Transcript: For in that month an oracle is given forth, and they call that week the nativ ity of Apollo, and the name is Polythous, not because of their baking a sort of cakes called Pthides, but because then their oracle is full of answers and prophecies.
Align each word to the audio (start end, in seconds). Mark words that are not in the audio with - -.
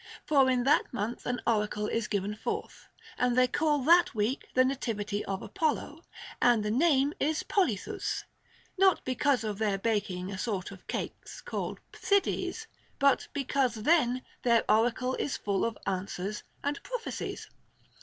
For 0.25 0.49
in 0.49 0.63
that 0.63 0.91
month 0.91 1.27
an 1.27 1.41
oracle 1.45 1.85
is 1.85 2.07
given 2.07 2.33
forth, 2.35 2.87
and 3.19 3.37
they 3.37 3.47
call 3.47 3.77
that 3.83 4.15
week 4.15 4.47
the 4.55 4.63
nativ 4.63 4.99
ity 4.99 5.23
of 5.25 5.43
Apollo, 5.43 6.01
and 6.41 6.65
the 6.65 6.71
name 6.71 7.13
is 7.19 7.43
Polythous, 7.43 8.23
not 8.79 9.05
because 9.05 9.43
of 9.43 9.59
their 9.59 9.77
baking 9.77 10.31
a 10.31 10.39
sort 10.39 10.71
of 10.71 10.87
cakes 10.87 11.39
called 11.39 11.79
Pthides, 11.93 12.65
but 12.97 13.27
because 13.33 13.75
then 13.75 14.23
their 14.41 14.63
oracle 14.67 15.13
is 15.19 15.37
full 15.37 15.63
of 15.63 15.77
answers 15.85 16.41
and 16.63 16.81
prophecies. 16.81 17.47